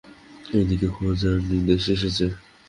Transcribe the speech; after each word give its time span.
এই 0.53 0.65
দিকে 0.69 0.87
খোঁজার 0.95 1.35
নির্দেশ 1.49 1.83
এসেছে। 1.95 2.25